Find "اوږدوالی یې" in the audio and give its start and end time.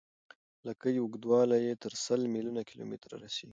0.99-1.73